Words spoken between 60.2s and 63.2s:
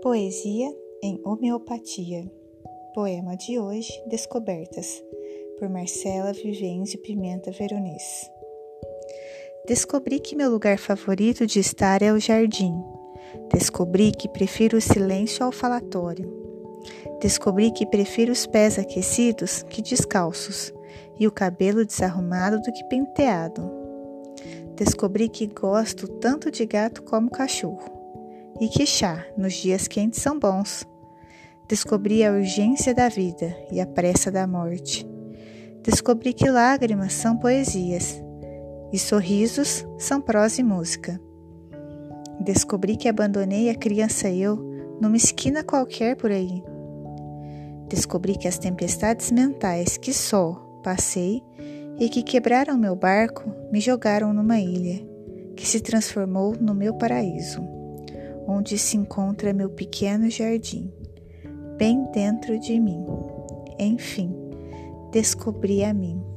jardim, bem dentro de mim.